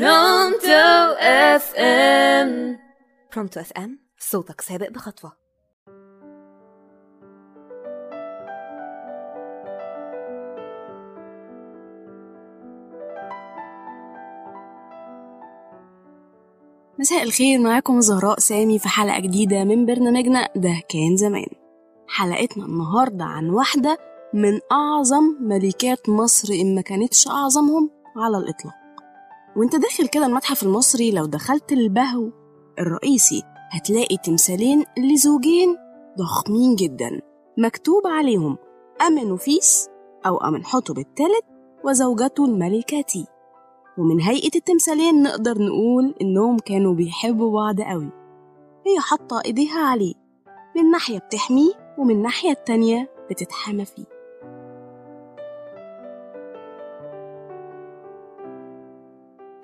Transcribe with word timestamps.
برونتو 0.00 1.14
FM 1.18 2.78
برونتو 3.32 3.60
FM 3.60 3.98
صوتك 4.18 4.60
سابق 4.60 4.90
بخطوة. 4.90 5.32
مساء 16.98 17.22
الخير 17.22 17.58
معاكم 17.60 18.00
زهراء 18.00 18.38
سامي 18.38 18.78
في 18.78 18.88
حلقة 18.88 19.20
جديدة 19.20 19.64
من 19.64 19.86
برنامجنا 19.86 20.48
ده 20.56 20.80
كان 20.88 21.16
زمان. 21.16 21.48
حلقتنا 22.08 22.64
النهاردة 22.64 23.24
عن 23.24 23.50
واحدة 23.50 23.98
من 24.34 24.60
أعظم 24.72 25.36
ملكات 25.40 26.08
مصر 26.08 26.52
إن 26.52 26.74
ما 26.74 26.80
كانتش 26.80 27.28
أعظمهم 27.28 27.90
على 28.16 28.38
الإطلاق. 28.38 28.81
وانت 29.56 29.76
داخل 29.76 30.08
كده 30.08 30.26
المتحف 30.26 30.62
المصري 30.62 31.10
لو 31.10 31.26
دخلت 31.26 31.72
البهو 31.72 32.30
الرئيسي 32.78 33.42
هتلاقي 33.70 34.16
تمثالين 34.16 34.84
لزوجين 34.98 35.76
ضخمين 36.18 36.74
جدا 36.74 37.20
مكتوب 37.58 38.06
عليهم 38.06 38.56
أمنوفيس 39.06 39.88
أو 40.26 40.36
أمنحتب 40.36 40.98
الثالث 40.98 41.44
وزوجته 41.84 42.44
الملكة 42.44 43.26
ومن 43.98 44.20
هيئة 44.20 44.50
التمثالين 44.56 45.22
نقدر 45.22 45.58
نقول 45.58 46.14
إنهم 46.22 46.58
كانوا 46.58 46.94
بيحبوا 46.94 47.52
بعض 47.52 47.80
قوي. 47.80 48.10
هي 48.86 49.00
حاطة 49.00 49.42
إيديها 49.46 49.80
عليه. 49.80 50.14
من 50.76 50.90
ناحية 50.90 51.18
بتحميه 51.18 51.72
ومن 51.98 52.14
الناحية 52.14 52.50
التانية 52.50 53.10
بتتحامى 53.30 53.84
فيه. 53.84 54.04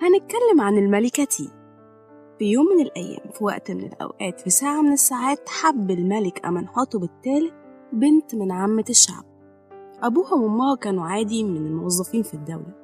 هنتكلم 0.02 0.60
عن 0.60 0.78
الملكة. 0.78 1.24
تي 1.24 1.50
في 2.38 2.44
يوم 2.44 2.66
من 2.66 2.80
الأيام 2.80 3.30
في 3.32 3.44
وقت 3.44 3.70
من 3.70 3.84
الأوقات 3.84 4.40
في 4.40 4.50
ساعة 4.50 4.82
من 4.82 4.92
الساعات 4.92 5.48
حب 5.48 5.90
الملك 5.90 6.46
أمنحتب 6.46 7.02
الثالث 7.02 7.52
بنت 7.92 8.34
من 8.34 8.52
عامة 8.52 8.84
الشعب. 8.90 9.24
أبوها 10.02 10.34
وأمها 10.34 10.76
كانوا 10.76 11.04
عادي 11.04 11.44
من 11.44 11.56
الموظفين 11.56 12.22
في 12.22 12.34
الدولة. 12.34 12.74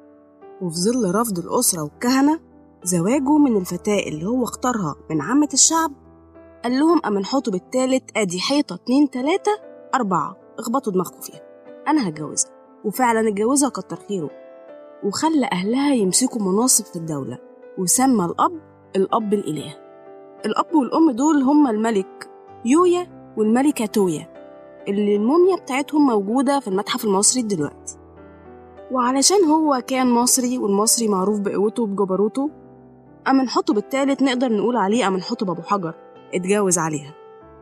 وفي 0.61 0.75
ظل 0.75 1.15
رفض 1.15 1.39
الأسرة 1.39 1.83
والكهنة 1.83 2.39
زواجه 2.83 3.37
من 3.37 3.57
الفتاة 3.57 3.99
اللي 4.07 4.25
هو 4.25 4.43
اختارها 4.43 4.95
من 5.09 5.21
عامة 5.21 5.49
الشعب 5.53 5.91
قال 6.63 6.79
لهم 6.79 7.01
أمنحتب 7.05 7.55
الثالث 7.55 8.03
أدي 8.15 8.39
حيطة 8.39 8.75
اتنين 8.75 9.09
تلاتة 9.09 9.51
أربعة 9.95 10.37
اخبطوا 10.59 10.93
دماغكم 10.93 11.19
فيها. 11.21 11.41
أنا 11.87 12.09
هتجوزها. 12.09 12.51
وفعلا 12.85 13.29
اتجوزها 13.29 13.69
كتر 13.69 13.95
خيره. 13.95 14.29
وخلى 15.03 15.49
أهلها 15.51 15.93
يمسكوا 15.93 16.41
مناصب 16.41 16.85
في 16.85 16.95
الدولة 16.95 17.37
وسمى 17.77 18.25
الأب 18.25 18.61
الأب 18.95 19.33
الإله. 19.33 19.75
الأب 20.45 20.75
والأم 20.75 21.11
دول 21.11 21.41
هما 21.43 21.69
الملك 21.69 22.29
يويا 22.65 23.33
والملكة 23.37 23.85
تويا 23.85 24.27
اللي 24.87 25.15
الموميا 25.15 25.55
بتاعتهم 25.55 26.05
موجودة 26.07 26.59
في 26.59 26.67
المتحف 26.67 27.05
المصري 27.05 27.41
دلوقتي. 27.41 27.97
وعلشان 28.91 29.43
هو 29.43 29.83
كان 29.87 30.07
مصري 30.07 30.57
والمصري 30.57 31.07
معروف 31.07 31.39
بقوته 31.39 31.83
وبجبروته 31.83 32.49
أمنحتب 33.27 33.77
التالت 33.77 34.23
نقدر 34.23 34.51
نقول 34.51 34.77
عليه 34.77 35.07
أمنحتب 35.07 35.49
أبو 35.49 35.61
حجر 35.61 35.93
اتجوز 36.33 36.77
عليها. 36.77 37.13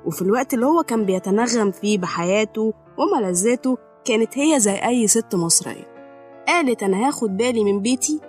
وفي 0.05 0.21
الوقت 0.21 0.53
اللي 0.53 0.65
هو 0.65 0.83
كان 0.83 1.05
بيتنغم 1.05 1.71
فيه 1.71 1.97
بحياته 1.97 2.73
وملذاته 2.97 3.77
كانت 4.05 4.37
هي 4.37 4.59
زي 4.59 4.75
أي 4.75 5.07
ست 5.07 5.35
مصرية. 5.35 5.92
قالت 6.47 6.83
أنا 6.83 7.07
هاخد 7.07 7.37
بالي 7.37 7.63
من 7.63 7.81
بيتي 7.81 8.19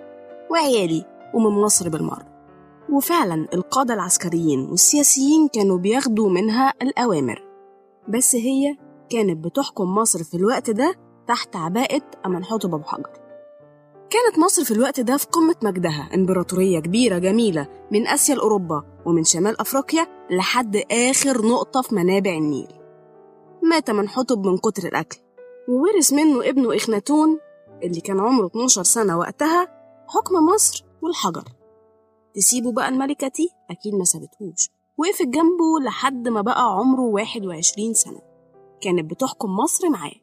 وعيالي 0.51 1.05
ومن 1.33 1.61
مصر 1.61 1.89
بالمرة. 1.89 2.25
وفعلا 2.91 3.47
القادة 3.53 3.93
العسكريين 3.93 4.59
والسياسيين 4.59 5.47
كانوا 5.47 5.77
بياخدوا 5.77 6.29
منها 6.29 6.73
الأوامر. 6.81 7.43
بس 8.09 8.35
هي 8.35 8.77
كانت 9.09 9.45
بتحكم 9.45 9.95
مصر 9.95 10.23
في 10.23 10.37
الوقت 10.37 10.69
ده 10.69 10.95
تحت 11.27 11.55
عباءة 11.55 12.01
أمنحتب 12.25 12.73
أبو 12.73 12.83
حجر. 12.83 13.09
كانت 14.09 14.39
مصر 14.45 14.63
في 14.63 14.71
الوقت 14.71 14.99
ده 14.99 15.17
في 15.17 15.27
قمة 15.27 15.55
مجدها 15.63 16.09
إمبراطورية 16.15 16.79
كبيرة 16.79 17.17
جميلة 17.17 17.67
من 17.91 18.07
آسيا 18.07 18.35
لأوروبا 18.35 18.83
ومن 19.05 19.23
شمال 19.23 19.61
أفريقيا 19.61 20.07
لحد 20.31 20.81
آخر 20.91 21.41
نقطة 21.47 21.81
في 21.81 21.95
منابع 21.95 22.31
النيل. 22.31 22.67
مات 23.63 23.89
منحتب 23.91 24.47
من 24.47 24.57
كتر 24.57 24.87
الأكل 24.87 25.17
وورث 25.69 26.13
منه 26.13 26.49
ابنه 26.49 26.75
إخناتون 26.75 27.39
اللي 27.83 28.01
كان 28.01 28.19
عمره 28.19 28.47
12 28.47 28.83
سنة 28.83 29.17
وقتها 29.17 29.67
حكم 30.07 30.35
مصر 30.53 30.85
والحجر. 31.01 31.43
تسيبه 32.35 32.71
بقى 32.71 32.89
الملكة 32.89 33.27
تي 33.27 33.49
أكيد 33.71 33.95
ما 33.95 34.03
سابتهوش. 34.03 34.69
وقفت 34.97 35.21
جنبه 35.27 35.79
لحد 35.85 36.27
ما 36.27 36.41
بقى 36.41 36.63
عمره 36.63 37.01
21 37.01 37.93
سنة. 37.93 38.21
كانت 38.81 39.11
بتحكم 39.11 39.49
مصر 39.55 39.89
معاه. 39.89 40.15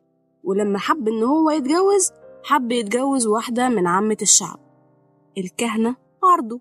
ولما 0.45 0.79
حب 0.79 1.09
إن 1.09 1.23
هو 1.23 1.51
يتجوز 1.51 2.11
حب 2.45 2.73
يتجوز 2.73 3.27
واحدة 3.27 3.69
من 3.69 3.87
عامة 3.87 4.17
الشعب. 4.23 4.61
الكهنة 5.39 5.97
عرضوا 6.25 6.59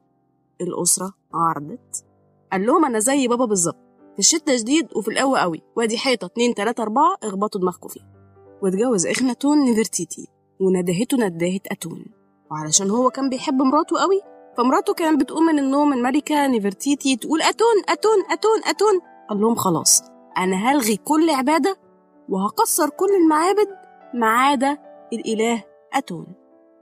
الأسرة 0.62 1.13
عرضت 1.34 2.06
قال 2.51 2.66
لهم 2.66 2.85
أنا 2.85 3.00
زي 3.00 3.28
بابا 3.28 3.46
بالظبط. 3.46 3.78
في 4.13 4.19
الشتاء 4.19 4.57
شديد 4.57 4.88
وفي 4.96 5.12
القوة 5.12 5.40
قوي. 5.40 5.62
وادي 5.78 5.97
حيطة 5.97 6.25
اتنين 6.25 6.56
تلاتة 6.56 6.81
أربعة 6.81 7.18
اخبطوا 7.24 7.62
دماغكم 7.62 7.88
فيها. 7.88 8.12
واتجوز 8.62 9.07
إخناتون 9.07 9.72
نفرتيتي. 9.72 10.28
وندهته 10.61 11.17
نداهة 11.17 11.59
أتون. 11.72 12.05
وعلشان 12.51 12.89
هو 12.89 13.09
كان 13.09 13.29
بيحب 13.29 13.61
مراته 13.61 13.99
قوي 13.99 14.22
فمراته 14.57 14.94
كانت 14.94 15.22
بتقوم 15.22 15.45
من 15.45 15.59
النوم 15.59 15.94
الملكة 15.94 16.47
نفرتيتي 16.47 17.16
تقول 17.16 17.41
أتون 17.41 17.77
أتون 17.89 18.17
أتون 18.31 18.61
أتون. 18.66 19.00
قال 19.29 19.41
لهم 19.41 19.55
خلاص 19.55 20.01
أنا 20.38 20.55
هلغي 20.55 20.97
كل 20.97 21.29
عبادة 21.29 21.77
وهكسر 22.29 22.89
كل 22.89 23.09
المعابد 23.23 23.67
ما 24.13 24.27
عدا 24.27 24.77
الإله 25.13 25.63
أتون. 25.94 26.27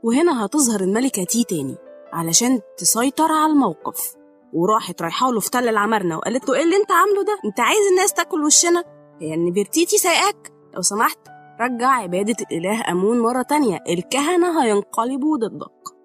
وهنا 0.04 0.46
هتظهر 0.46 0.80
الملكة 0.82 1.24
تي 1.24 1.44
تاني 1.44 1.76
علشان 2.14 2.60
تسيطر 2.78 3.32
على 3.32 3.52
الموقف. 3.52 4.16
وراحت 4.54 5.02
رايحة 5.02 5.32
له 5.32 5.40
في 5.40 5.50
تل 5.50 5.68
العمارنة 5.70 6.18
وقالت 6.18 6.50
له 6.50 6.56
إيه 6.56 6.64
اللي 6.64 6.76
أنت 6.76 6.92
عامله 6.92 7.24
ده؟ 7.24 7.40
أنت 7.46 7.60
عايز 7.60 7.88
الناس 7.92 8.14
تاكل 8.14 8.44
وشنا؟ 8.44 8.84
هي 9.22 9.36
نفرتيتي 9.36 9.98
سايقاك؟ 9.98 10.52
لو 10.76 10.82
سمحت 10.82 11.18
رجع 11.62 11.88
عبادة 11.88 12.36
الإله 12.52 12.92
أمون 12.92 13.20
مرة 13.20 13.42
تانية. 13.42 13.80
الكهنة 13.90 14.64
هينقلبوا 14.64 15.38
ضدك. 15.38 15.96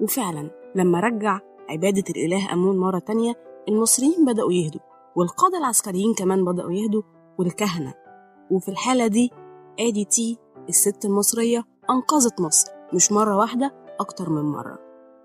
وفعلا 0.00 0.50
لما 0.74 1.00
رجع 1.00 1.40
عبادة 1.70 2.04
الإله 2.10 2.52
أمون 2.52 2.78
مرة 2.78 2.98
تانية 2.98 3.32
المصريين 3.68 4.24
بدأوا 4.24 4.52
يهدوا 4.52 4.80
والقادة 5.16 5.58
العسكريين 5.58 6.14
كمان 6.14 6.44
بدأوا 6.44 6.72
يهدوا 6.72 7.02
والكهنة. 7.38 7.94
وفي 8.50 8.68
الحالة 8.68 9.06
دي 9.06 9.30
آدي 9.80 10.04
تي 10.04 10.38
الست 10.68 11.04
المصرية 11.04 11.64
أنقذت 11.90 12.40
مصر 12.40 12.72
مش 12.94 13.12
مرة 13.12 13.36
واحدة 13.36 13.74
أكتر 14.00 14.30
من 14.30 14.42
مرة. 14.42 14.78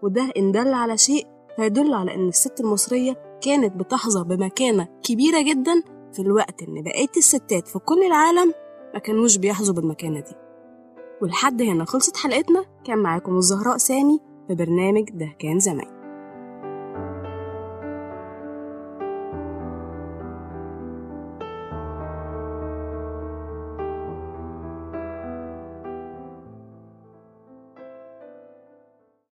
وده 0.03 0.31
إن 0.37 0.51
دل 0.51 0.73
على 0.73 0.97
شيء 0.97 1.27
فيدل 1.55 1.93
على 1.93 2.15
إن 2.15 2.27
الست 2.27 2.59
المصرية 2.59 3.37
كانت 3.41 3.75
بتحظى 3.75 4.23
بمكانة 4.23 4.87
كبيرة 5.03 5.41
جدا 5.41 5.83
في 6.13 6.21
الوقت 6.21 6.61
إن 6.61 6.83
بقية 6.83 7.11
الستات 7.17 7.67
في 7.67 7.79
كل 7.79 8.03
العالم 8.03 8.53
ما 8.93 8.99
كانوش 8.99 9.37
بيحظوا 9.37 9.75
بالمكانة 9.75 10.19
دي. 10.19 10.35
ولحد 11.21 11.61
هنا 11.61 11.85
خلصت 11.85 12.17
حلقتنا 12.17 12.65
كان 12.85 12.97
معاكم 12.97 13.37
الزهراء 13.37 13.77
سامي 13.77 14.19
في 14.47 14.55
برنامج 14.55 15.09
ده 15.09 15.35
كان 15.39 15.59
زمان. 15.59 16.02